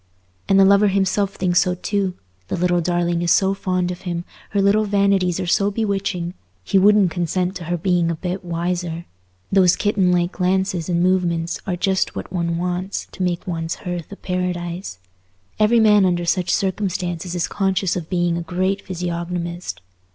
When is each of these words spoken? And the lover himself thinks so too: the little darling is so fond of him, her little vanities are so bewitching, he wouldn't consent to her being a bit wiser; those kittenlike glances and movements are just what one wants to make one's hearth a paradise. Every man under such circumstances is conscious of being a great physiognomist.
And 0.49 0.59
the 0.59 0.65
lover 0.65 0.87
himself 0.87 1.35
thinks 1.35 1.59
so 1.61 1.75
too: 1.75 2.15
the 2.47 2.57
little 2.57 2.81
darling 2.81 3.21
is 3.21 3.29
so 3.29 3.53
fond 3.53 3.91
of 3.91 4.01
him, 4.01 4.25
her 4.49 4.59
little 4.59 4.85
vanities 4.85 5.39
are 5.39 5.45
so 5.45 5.69
bewitching, 5.69 6.33
he 6.63 6.79
wouldn't 6.79 7.11
consent 7.11 7.55
to 7.57 7.65
her 7.65 7.77
being 7.77 8.09
a 8.09 8.15
bit 8.15 8.43
wiser; 8.43 9.05
those 9.51 9.75
kittenlike 9.75 10.31
glances 10.31 10.89
and 10.89 11.03
movements 11.03 11.61
are 11.67 11.75
just 11.75 12.15
what 12.15 12.33
one 12.33 12.57
wants 12.57 13.05
to 13.11 13.21
make 13.21 13.45
one's 13.45 13.75
hearth 13.85 14.11
a 14.11 14.15
paradise. 14.15 14.97
Every 15.59 15.79
man 15.79 16.03
under 16.03 16.25
such 16.25 16.49
circumstances 16.49 17.35
is 17.35 17.47
conscious 17.47 17.95
of 17.95 18.09
being 18.09 18.37
a 18.39 18.41
great 18.41 18.81
physiognomist. 18.81 19.81